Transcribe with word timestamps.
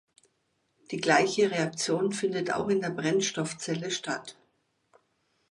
Die 0.89 0.97
gleiche 0.97 1.51
Reaktion 1.51 2.11
findet 2.11 2.49
auch 2.51 2.69
in 2.69 2.81
der 2.81 2.89
Brennstoffzelle 2.89 3.91
statt. 3.91 4.35